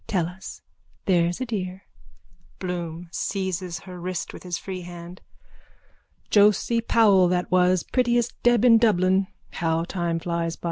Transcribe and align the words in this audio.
Tell 0.07 0.25
us, 0.25 0.63
there's 1.05 1.39
a 1.41 1.45
dear. 1.45 1.83
BLOOM: 2.57 3.09
(Seizes 3.11 3.81
her 3.81 4.01
wrist 4.01 4.33
with 4.33 4.41
his 4.41 4.57
free 4.57 4.81
hand.) 4.81 5.21
Josie 6.31 6.81
Powell 6.81 7.27
that 7.27 7.51
was, 7.51 7.83
prettiest 7.83 8.33
deb 8.41 8.65
in 8.65 8.79
Dublin. 8.79 9.27
How 9.51 9.83
time 9.83 10.17
flies 10.19 10.55
by! 10.55 10.59